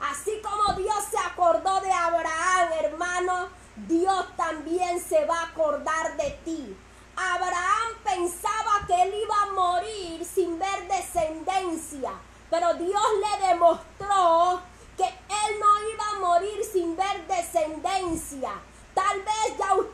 Así 0.00 0.42
como 0.42 0.74
Dios 0.74 1.04
se 1.10 1.18
acordó 1.18 1.80
de 1.80 1.90
Abraham, 1.90 2.72
hermano, 2.80 3.48
Dios 3.76 4.26
también 4.36 5.02
se 5.02 5.24
va 5.24 5.40
a 5.40 5.46
acordar 5.46 6.16
de 6.18 6.30
ti. 6.44 6.76
Abraham 7.16 7.92
pensaba 8.02 8.84
que 8.86 9.02
él 9.02 9.14
iba 9.22 9.42
a 9.42 9.52
morir 9.52 10.24
sin 10.24 10.58
ver 10.58 10.86
descendencia, 10.86 12.12
pero 12.50 12.74
Dios 12.74 13.02
le 13.20 13.46
demostró 13.48 14.60
que 14.98 15.04
él 15.06 15.60
no 15.60 15.88
iba 15.88 16.08
a 16.10 16.20
morir 16.20 16.62
sin 16.64 16.94
ver 16.94 17.26
descendencia. 17.26 18.52
Tal 18.94 19.22
vez 19.22 19.58
ya 19.58 19.74
usted 19.74 19.93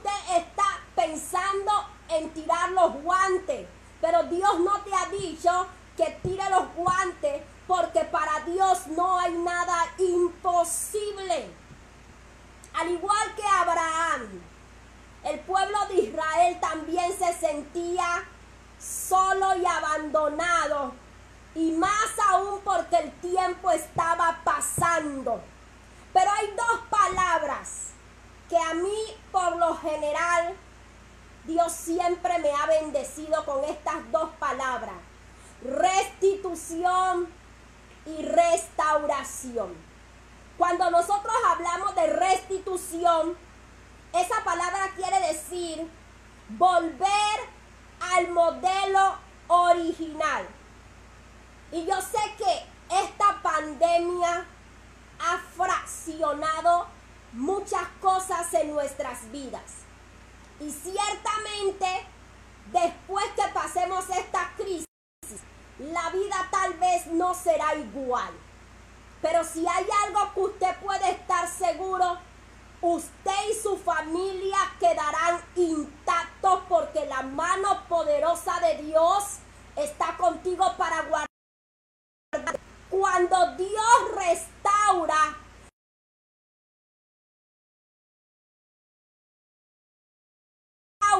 pensando 1.10 1.72
en 2.08 2.30
tirar 2.30 2.70
los 2.70 3.02
guantes, 3.02 3.66
pero 4.00 4.22
Dios 4.24 4.60
no 4.60 4.80
te 4.82 4.94
ha 4.94 5.06
dicho 5.06 5.66
que 5.96 6.18
tire 6.22 6.48
los 6.50 6.72
guantes 6.74 7.42
porque 7.66 8.04
para 8.04 8.40
Dios 8.44 8.86
no 8.88 9.18
hay 9.18 9.32
nada 9.34 9.86
imposible. 9.98 11.50
Al 12.74 12.90
igual 12.90 13.34
que 13.34 13.42
Abraham, 13.44 14.40
el 15.24 15.40
pueblo 15.40 15.78
de 15.88 15.94
Israel 15.96 16.58
también 16.60 17.12
se 17.18 17.32
sentía 17.34 18.24
solo 18.78 19.56
y 19.56 19.66
abandonado 19.66 20.92
y 21.56 21.72
más 21.72 22.18
aún 22.28 22.60
porque 22.64 22.96
el 22.96 23.12
tiempo 23.20 23.70
estaba 23.72 24.40
pasando. 24.44 25.40
Pero 26.12 26.30
hay 26.30 26.54
dos 26.56 26.80
palabras 26.88 27.90
que 28.48 28.56
a 28.56 28.74
mí 28.74 29.16
por 29.32 29.56
lo 29.56 29.76
general 29.78 30.56
Dios 31.50 31.72
siempre 31.72 32.38
me 32.38 32.52
ha 32.52 32.66
bendecido 32.66 33.44
con 33.44 33.64
estas 33.64 34.08
dos 34.12 34.30
palabras. 34.38 34.94
Restitución 35.64 37.26
y 38.06 38.22
restauración. 38.22 39.74
Cuando 40.56 40.88
nosotros 40.92 41.34
hablamos 41.48 41.96
de 41.96 42.06
restitución, 42.06 43.36
esa 44.12 44.44
palabra 44.44 44.92
quiere 44.94 45.18
decir 45.26 45.90
volver 46.50 47.40
al 48.14 48.28
modelo 48.30 49.16
original. 49.48 50.46
Y 51.72 51.84
yo 51.84 52.00
sé 52.00 52.18
que 52.38 52.96
esta 53.02 53.42
pandemia 53.42 54.46
ha 55.18 55.38
fraccionado 55.56 56.86
muchas 57.32 57.88
cosas 58.00 58.54
en 58.54 58.70
nuestras 58.70 59.28
vidas. 59.32 59.89
Y 60.60 60.70
ciertamente, 60.70 62.06
después 62.72 63.24
que 63.34 63.48
pasemos 63.52 64.08
esta 64.10 64.52
crisis, 64.56 64.86
la 65.78 66.10
vida 66.10 66.48
tal 66.50 66.74
vez 66.74 67.06
no 67.06 67.34
será 67.34 67.74
igual. 67.74 68.32
Pero 69.22 69.44
si 69.44 69.66
hay 69.66 69.86
algo 70.06 70.34
que 70.34 70.40
usted 70.40 70.76
puede 70.82 71.10
estar 71.10 71.48
seguro, 71.48 72.18
usted 72.82 73.50
y 73.50 73.62
su 73.62 73.76
familia 73.78 74.58
quedarán 74.78 75.40
intactos 75.56 76.60
porque 76.68 77.06
la 77.06 77.22
mano 77.22 77.86
poderosa 77.88 78.60
de 78.60 78.82
Dios 78.82 79.38
está 79.76 80.16
contigo 80.16 80.74
para 80.76 81.02
guardar 81.02 81.26
cuando 82.90 83.56
Dios 83.56 84.14
restaura, 84.14 85.36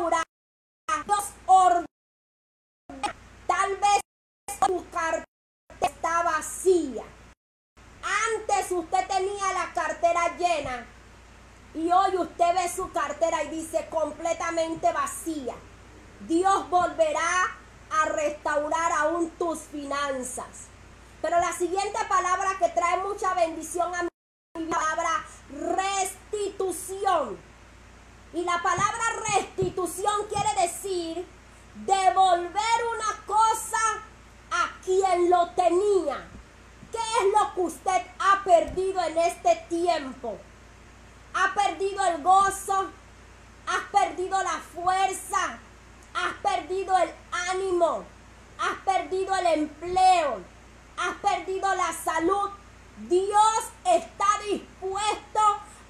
Dios 0.01 0.23
tal 3.47 3.77
vez 3.77 4.01
su 4.67 4.91
cartera 4.91 5.25
está 5.81 6.23
vacía. 6.23 7.05
Antes 8.35 8.71
usted 8.71 9.07
tenía 9.09 9.53
la 9.53 9.73
cartera 9.75 10.39
llena 10.39 10.87
y 11.75 11.93
hoy 11.93 12.17
usted 12.17 12.55
ve 12.55 12.69
su 12.75 12.91
cartera 12.93 13.45
y 13.45 13.51
dice 13.51 13.89
completamente 13.91 14.91
vacía. 14.93 15.55
Dios 16.27 16.71
volverá 16.71 17.59
a 17.91 18.07
restaurar 18.07 18.93
aún 18.93 19.29
tus 19.33 19.59
finanzas. 19.61 20.69
Pero 21.21 21.39
la 21.39 21.53
siguiente 21.53 21.99
palabra 22.09 22.57
que 22.59 22.71
trae 22.71 23.03
mucha 23.03 23.35
bendición 23.35 23.95
a 23.95 24.05
mi 24.05 24.09
palabra 24.67 25.27
restitución. 25.51 27.50
Y 28.33 28.45
la 28.45 28.63
palabra 28.63 29.05
restitución 29.35 30.27
quiere 30.29 30.63
decir 30.63 31.27
devolver 31.75 32.79
una 32.95 33.27
cosa 33.27 33.79
a 34.51 34.71
quien 34.85 35.31
lo 35.31 35.49
tenía. 35.51 36.29
¿Qué 36.93 36.99
es 36.99 37.33
lo 37.39 37.55
que 37.55 37.61
usted 37.61 38.03
ha 38.19 38.43
perdido 38.45 39.03
en 39.05 39.19
este 39.19 39.57
tiempo? 39.69 40.39
¿Ha 41.35 41.55
perdido 41.55 42.05
el 42.07 42.23
gozo? 42.23 42.91
¿Has 43.67 43.83
perdido 43.93 44.43
la 44.43 44.61
fuerza? 44.75 45.59
¿Has 46.15 46.35
perdido 46.43 46.97
el 46.99 47.11
ánimo? 47.51 48.05
¿Has 48.59 48.77
perdido 48.85 49.35
el 49.37 49.47
empleo? 49.47 50.41
has 51.01 51.17
perdido 51.17 51.75
la 51.75 51.93
salud, 51.93 52.51
Dios 53.09 53.65
está 53.85 54.27
dispuesto 54.51 55.41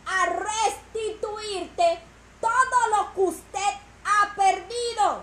a 0.07 0.27
restituirte 0.27 1.99
todo 2.41 2.97
lo 2.97 3.15
que 3.15 3.21
usted 3.21 3.75
ha 4.05 4.35
perdido. 4.35 5.23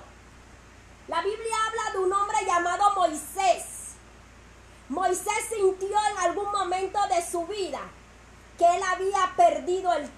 La 1.08 1.22
Biblia 1.22 1.56
habla 1.68 1.92
de 1.94 2.00
un 2.00 2.14
hombre 2.14 2.38
llamado 2.46 2.94
Moisés. 2.96 3.64
Moisés 4.90 5.50
sintió 5.50 5.98
en 6.12 6.18
algún 6.20 6.52
momento 6.52 7.00
de 7.08 7.26
su 7.26 7.46
vida 7.48 7.80
que 8.58 8.66
él 8.66 8.84
había 8.84 9.34
perdido 9.36 9.94
el 9.94 10.10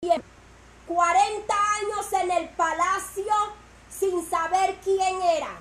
tiempo. 0.00 0.26
40 0.86 1.54
años 1.54 2.12
en 2.12 2.30
el 2.30 2.48
palacio 2.50 3.34
sin 3.90 4.28
saber 4.28 4.78
quién 4.82 5.20
era. 5.20 5.58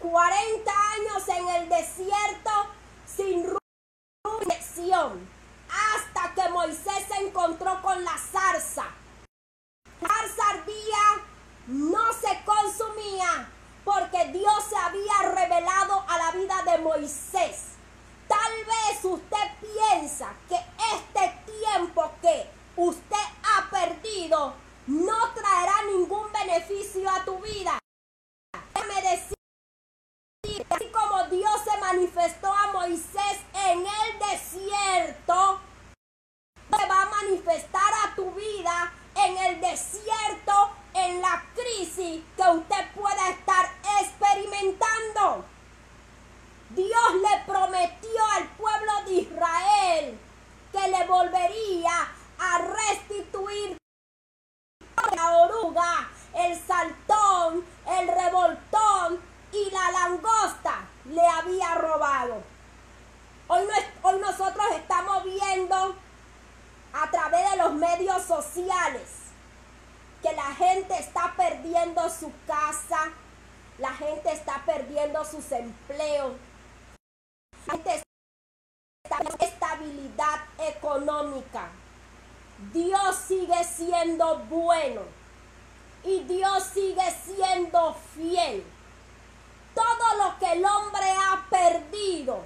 40 0.00 0.72
años 0.92 1.28
en 1.28 1.48
el 1.48 1.68
desierto 1.68 2.50
sin 3.06 3.46
dirección. 4.40 5.28
Hasta 5.68 6.34
que 6.34 6.50
Moisés 6.50 7.04
se 7.08 7.26
encontró 7.26 7.80
con 7.82 8.02
la 8.04 8.16
zarza 8.16 8.86
no 11.68 12.12
se 12.14 12.44
consumía 12.44 13.50
porque 13.84 14.32
Dios 14.32 14.64
se 14.68 14.76
había 14.76 15.34
revelado 15.34 16.04
a 16.08 16.18
la 16.18 16.32
vida 16.32 16.62
de 16.64 16.78
Moisés. 16.78 17.76
Tal 18.26 18.52
vez 18.64 19.04
usted 19.04 19.36
piensa 19.60 20.32
que 20.48 20.56
este 20.94 21.52
tiempo 21.60 22.10
que 22.20 22.50
usted 22.76 23.16
ha 23.42 23.70
perdido 23.70 24.54
no 24.86 25.32
traerá 25.34 25.82
ningún 25.92 26.32
beneficio 26.32 27.08
a 27.10 27.24
tu 27.24 27.38
vida. 27.38 27.78
Déjame 28.74 29.02
decir, 29.02 30.66
así 30.70 30.90
como 30.90 31.24
Dios 31.24 31.60
se 31.64 31.78
manifestó 31.80 32.52
a 32.52 32.72
Moisés 32.72 33.38
en 33.66 33.80
el 33.80 34.18
desierto, 34.30 35.60
se 36.70 36.86
va 36.86 37.02
a 37.02 37.10
manifestar 37.10 37.92
a 38.04 38.14
tu 38.14 38.30
vida 38.32 38.92
en 39.14 39.36
el 39.36 39.60
desierto 39.60 40.77
en 41.06 41.20
la 41.22 41.44
crisis 41.54 42.22
que 42.36 42.50
usted 42.50 42.92
pueda 42.94 43.30
estar 43.30 43.70
experimentando. 44.00 45.44
Dios 46.70 47.14
le 47.22 47.44
prometió 47.46 48.26
al 48.36 48.48
pueblo 48.48 48.92
de 49.06 49.12
Israel 49.12 50.18
que 50.72 50.88
le 50.88 51.06
volvería 51.06 52.08
a 52.38 52.58
restituir 52.58 53.78
la 55.14 55.38
oruga, 55.38 56.10
el 56.34 56.60
saltón, 56.60 57.64
el 57.98 58.08
revoltón 58.08 59.20
y 59.52 59.70
la 59.70 59.90
langosta 59.90 60.86
le 61.06 61.26
había 61.26 61.74
robado. 61.76 62.42
Hoy, 63.46 63.62
hoy 64.02 64.20
nosotros 64.20 64.66
estamos 64.74 65.24
viendo 65.24 65.96
a 66.92 67.10
través 67.10 67.50
de 67.50 67.56
los 67.56 67.72
medios 67.74 68.22
sociales 68.24 69.27
que 70.22 70.32
la 70.32 70.54
gente 70.54 70.98
está 70.98 71.34
perdiendo 71.36 72.08
su 72.10 72.32
casa, 72.46 73.12
la 73.78 73.92
gente 73.94 74.32
está 74.32 74.62
perdiendo 74.64 75.24
sus 75.24 75.50
empleos, 75.52 76.32
la 77.66 77.72
gente 77.74 77.94
está 77.94 79.18
perdiendo 79.18 79.44
estabilidad 79.44 80.40
económica. 80.58 81.68
Dios 82.72 83.16
sigue 83.26 83.62
siendo 83.64 84.38
bueno 84.50 85.02
y 86.04 86.20
Dios 86.24 86.64
sigue 86.74 87.10
siendo 87.24 87.94
fiel. 88.14 88.64
Todo 89.74 90.24
lo 90.24 90.38
que 90.38 90.52
el 90.52 90.64
hombre 90.64 91.10
ha 91.10 91.46
perdido, 91.48 92.44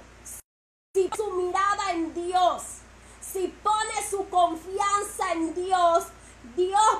si 0.93 1.09
su 1.15 1.31
mirada 1.31 1.91
en 1.91 2.13
Dios, 2.13 2.61
si 3.21 3.47
pone 3.47 4.07
su 4.07 4.29
confianza 4.29 5.31
en 5.31 5.55
Dios, 5.55 6.03
Dios 6.55 6.92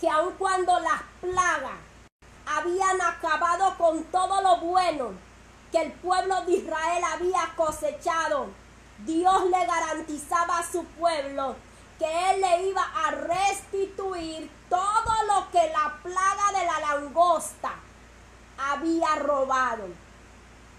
que 0.00 0.08
aun 0.08 0.34
cuando 0.38 0.78
las 0.78 1.02
plagas 1.20 1.78
habían 2.46 3.00
acabado 3.00 3.76
con 3.76 4.04
todo 4.04 4.40
lo 4.40 4.58
bueno 4.58 5.10
que 5.72 5.82
el 5.82 5.92
pueblo 5.92 6.42
de 6.42 6.52
Israel 6.52 7.02
había 7.12 7.52
cosechado, 7.56 8.48
Dios 8.98 9.44
le 9.46 9.66
garantizaba 9.66 10.58
a 10.58 10.70
su 10.70 10.84
pueblo 10.84 11.56
que 11.98 12.30
Él 12.30 12.40
le 12.40 12.68
iba 12.68 12.82
a 12.82 13.10
restituir 13.10 14.50
todo 14.68 15.12
lo 15.26 15.50
que 15.50 15.68
la 15.70 15.98
plaga 16.02 16.60
de 16.60 16.66
la 16.66 16.80
langosta 16.80 17.72
había 18.58 19.16
robado. 19.16 19.88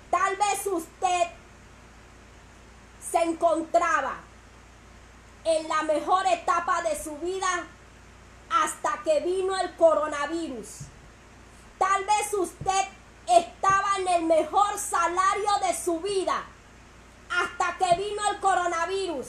Tal 0.10 0.36
vez 0.38 0.67
usted 0.67 1.28
se 3.12 3.24
encontraba 3.24 4.15
en 5.45 5.67
la 5.67 5.84
mejor 5.84 6.25
etapa 6.27 6.82
de 6.84 7.01
su 7.01 7.17
vida 7.17 7.65
hasta 8.49 9.01
que 9.03 9.21
vino 9.21 9.58
el 9.58 9.75
coronavirus. 9.75 10.67
Tal 11.77 12.03
vez 12.06 12.34
usted 12.34 12.86
estaba 13.27 13.97
en 13.97 14.08
el 14.08 14.23
mejor 14.23 14.77
salario 14.77 15.49
de 15.67 15.75
su 15.75 15.99
vida 15.99 16.43
hasta 17.29 17.77
que 17.77 17.95
vino 17.95 18.21
el 18.29 18.39
coronavirus. 18.39 19.27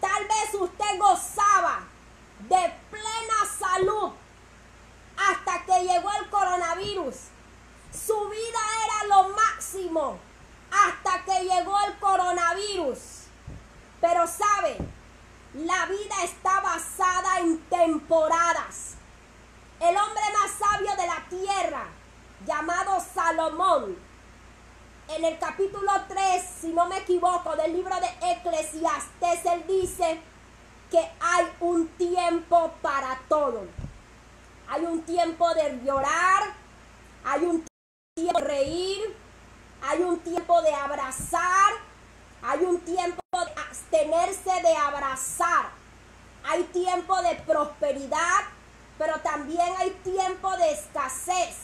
Tal 0.00 0.24
vez 0.24 0.54
usted 0.60 0.98
gozaba 0.98 1.80
de 2.48 2.74
plena 2.90 3.46
salud 3.58 4.12
hasta 5.16 5.64
que 5.64 5.84
llegó 5.84 6.10
el 6.20 6.30
coronavirus. 6.30 7.14
Su 7.92 8.28
vida 8.28 8.58
era 8.84 9.16
lo 9.16 9.28
máximo 9.30 10.18
hasta 10.70 11.24
que 11.24 11.44
llegó 11.44 11.78
el 11.86 11.98
coronavirus. 11.98 12.98
Pero 14.00 14.26
sabe, 14.26 14.78
la 15.54 15.86
vida 15.86 16.24
está 16.24 16.60
basada 16.60 17.38
en 17.40 17.58
temporadas. 17.68 18.94
El 19.80 19.96
hombre 19.96 20.22
más 20.40 20.50
sabio 20.58 20.96
de 20.96 21.06
la 21.06 21.24
tierra, 21.28 21.84
llamado 22.46 22.98
Salomón, 23.14 23.96
en 25.08 25.24
el 25.24 25.38
capítulo 25.38 25.90
3, 26.08 26.42
si 26.60 26.68
no 26.68 26.86
me 26.86 26.98
equivoco, 26.98 27.54
del 27.56 27.72
libro 27.74 27.94
de 28.00 28.32
Eclesiastes, 28.32 29.44
él 29.44 29.64
dice 29.68 30.20
que 30.90 31.10
hay 31.20 31.46
un 31.60 31.88
tiempo 31.88 32.72
para 32.80 33.18
todo. 33.28 33.64
Hay 34.68 34.84
un 34.84 35.02
tiempo 35.02 35.52
de 35.54 35.80
llorar, 35.84 36.54
hay 37.24 37.44
un 37.44 37.66
tiempo 38.14 38.38
de 38.38 38.44
reír, 38.44 39.16
hay 39.82 40.02
un 40.02 40.18
tiempo 40.20 40.62
de 40.62 40.72
abrazar, 40.72 41.72
hay 42.42 42.60
un 42.60 42.80
tiempo 42.80 43.20
de 43.32 43.60
abstenerse 43.68 44.50
de 44.62 44.76
abrazar, 44.76 45.66
hay 46.44 46.62
tiempo 46.64 47.20
de 47.22 47.34
prosperidad, 47.46 48.44
pero 48.98 49.18
también 49.20 49.74
hay 49.78 49.90
tiempo 50.04 50.56
de 50.56 50.72
escasez. 50.72 51.56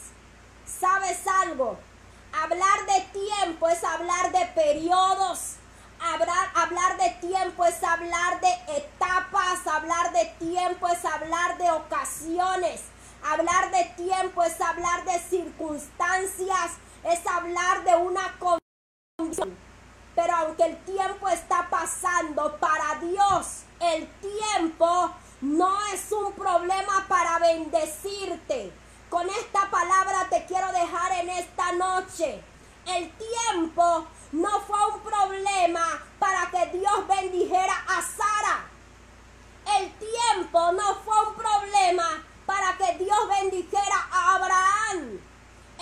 ¿Sabes 0.67 1.27
algo? 1.27 1.48
Hablar 1.61 2.87
de 2.87 3.19
tiempo 3.19 3.69
es 3.69 3.83
hablar 3.83 4.31
de 4.31 4.47
periodos. 4.55 5.57
Hablar, 6.01 6.49
hablar 6.55 6.97
de 6.99 7.11
tiempo 7.27 7.65
es 7.65 7.83
hablar 7.83 8.41
de 8.41 8.53
etapas. 8.77 9.67
Hablar 9.67 10.13
de 10.13 10.27
tiempo 10.39 10.87
es 10.87 11.05
hablar 11.05 11.59
de 11.59 11.69
ocasiones. 11.73 12.83
Hablar 13.25 13.73
de 13.73 13.85
tiempo 13.97 14.45
es 14.45 14.61
hablar 14.61 15.05
de 15.05 15.19
circunstancias. 15.19 16.73
Es 17.03 17.27
hablar 17.27 17.83
de 17.83 17.97
una 17.97 18.39
condición. 18.39 19.57
Pero 20.15 20.37
aunque 20.37 20.65
el 20.65 20.77
tiempo 20.85 21.29
está 21.29 21.67
pasando 21.69 22.57
para 22.59 23.01
Dios, 23.01 23.65
el 23.81 24.07
tiempo 24.21 25.11
no 25.41 25.87
es 25.93 26.13
un 26.13 26.33
problema 26.35 27.05
para 27.09 27.41
bendecirte. 27.41 28.73
Con 29.11 29.29
esta 29.31 29.71
palabra 29.71 30.29
te 30.29 30.45
quiero 30.45 30.71
dejar 30.71 31.13
en 31.13 31.31
esta 31.31 31.73
noche. 31.73 32.43
El 32.87 33.11
tiempo 33.13 34.07
no 34.33 34.61
fue 34.61 34.79
un 34.93 35.01
problema 35.01 36.03
para 36.19 36.51
que 36.51 36.79
Dios 36.79 37.07
bendijera 37.09 37.75
a 37.89 38.03
Sara. 38.03 38.67
El 39.79 39.93
tiempo 39.95 40.73
no 40.73 40.95
fue 40.97 41.27
un 41.27 41.35
problema 41.35 42.23
para 42.45 42.77
que 42.77 43.03
Dios 43.03 43.19
bendijera 43.29 44.09
a 44.11 44.35
Abraham. 44.35 45.21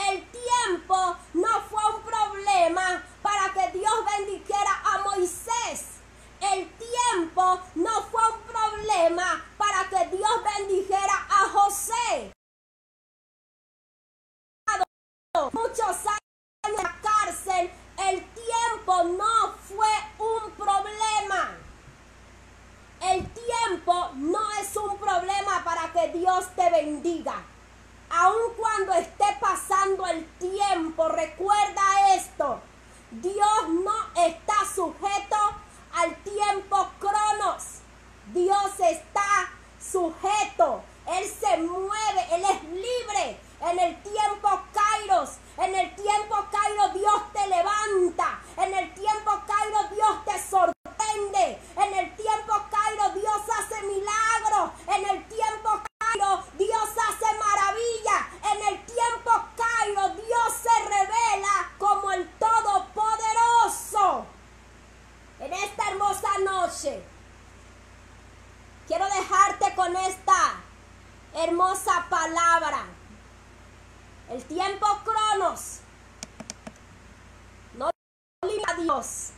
El 0.08 0.24
tiempo 0.30 1.16
no 1.34 1.60
fue 1.68 1.96
un 1.96 2.02
problema 2.02 3.02
para 3.22 3.52
que 3.54 3.78
Dios 3.78 3.94
bendijera 4.18 4.82
a 4.84 4.98
Moisés. 4.98 5.96
El 6.40 6.68
tiempo 6.76 7.60
no 7.74 8.02
fue 8.10 8.22
un 8.30 8.40
problema 8.42 9.44
para 9.56 9.88
que 9.88 10.15
Dios 10.15 10.15
Muchos 15.56 15.96
años 16.04 16.66
en 16.66 16.74
la 16.74 16.94
cárcel, 17.00 17.70
el 18.08 18.24
tiempo 18.34 19.04
no 19.04 19.54
fue 19.66 19.88
un 20.18 20.50
problema. 20.52 21.56
El 23.00 23.26
tiempo 23.32 24.10
no 24.16 24.52
es 24.60 24.76
un 24.76 24.98
problema 24.98 25.64
para 25.64 25.90
que 25.94 26.18
Dios 26.18 26.46
te 26.54 26.68
bendiga. 26.70 27.42
Aun 28.10 28.52
cuando 28.58 28.92
esté 28.94 29.24
pasando 29.40 30.06
el 30.06 30.26
tiempo, 30.38 31.08
recuerda 31.08 32.14
esto. 32.14 32.60
Dios 33.10 33.68
no 33.68 33.94
está 34.26 34.56
sujeto 34.74 35.36
al 35.94 36.14
tiempo 36.16 36.90
cronos. 37.00 37.62
Dios 38.34 38.72
está 38.78 39.50
sujeto. 39.80 40.82
Él 41.06 41.24
se 41.24 41.56
mueve, 41.58 42.26
Él 42.32 42.44
es 42.44 42.62
libre. 42.64 43.40
En 43.62 43.78
el 43.78 44.02
tiempo 44.02 44.60
kairos, 44.72 45.30
en 45.58 45.74
el 45.74 45.94
tiempo 45.94 46.46
kairos 46.50 46.92
Dios 46.92 47.32
te 47.32 47.46
levanta. 47.48 48.40
En 48.58 48.74
el 48.74 48.94
tiempo 48.94 49.30
kairos 49.46 49.90
Dios 49.90 50.24
te 50.24 50.38
sorprende. 50.50 51.60
En 51.76 51.94
el 51.94 52.16
tiempo 52.16 52.54
kairos 52.70 53.14
Dios 53.14 53.40
hace 53.58 53.82
milagros. 53.86 54.70
En 54.86 55.08
el 55.08 55.28
tiempo 55.28 55.80
kairos 55.98 56.44
Dios 56.58 56.88
hace 57.08 57.38
maravilla. 57.38 58.28
En 58.52 58.74
el 58.74 58.84
tiempo 58.84 59.30
kairos 59.56 60.16
Dios 60.16 60.52
se 60.62 60.84
revela 60.84 61.70
como 61.78 62.12
el 62.12 62.28
Todopoderoso. 62.38 64.26
En 65.40 65.52
esta 65.52 65.90
hermosa 65.90 66.38
noche 66.44 67.02
quiero 68.86 69.06
dejarte 69.06 69.74
con 69.74 69.96
esta 69.96 70.54
hermosa 71.34 72.06
palabra. 72.08 72.84
El 74.28 74.42
tiempo 74.44 74.86
cronos 75.04 75.78
no 77.74 77.90
limita 78.42 78.72
a 78.72 78.74
Dios. 78.74 79.30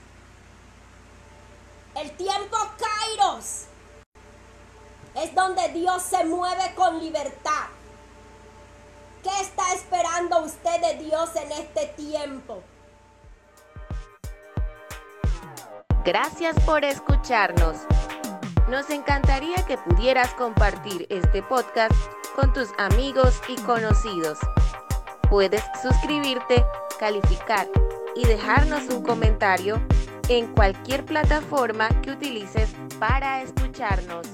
El 1.94 2.16
tiempo 2.16 2.56
kairos 2.78 3.64
es 5.14 5.34
donde 5.34 5.67
Dios 5.78 6.02
se 6.02 6.24
mueve 6.24 6.74
con 6.74 6.98
libertad. 6.98 7.68
¿Qué 9.22 9.30
está 9.40 9.72
esperando 9.74 10.40
usted 10.40 10.80
de 10.80 11.04
Dios 11.04 11.30
en 11.36 11.52
este 11.52 11.86
tiempo? 11.96 12.60
Gracias 16.04 16.58
por 16.66 16.84
escucharnos. 16.84 17.76
Nos 18.68 18.90
encantaría 18.90 19.64
que 19.66 19.78
pudieras 19.78 20.34
compartir 20.34 21.06
este 21.10 21.44
podcast 21.44 21.94
con 22.34 22.52
tus 22.52 22.70
amigos 22.78 23.40
y 23.46 23.54
conocidos. 23.62 24.38
Puedes 25.30 25.62
suscribirte, 25.80 26.64
calificar 26.98 27.68
y 28.16 28.24
dejarnos 28.24 28.88
un 28.88 29.04
comentario 29.04 29.80
en 30.28 30.52
cualquier 30.54 31.04
plataforma 31.04 31.88
que 32.02 32.10
utilices 32.10 32.74
para 32.98 33.42
escucharnos. 33.42 34.26